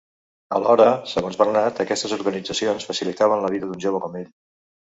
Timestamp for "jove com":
3.87-4.19